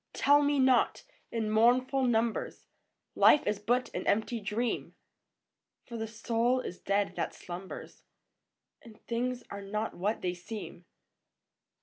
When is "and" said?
8.81-8.99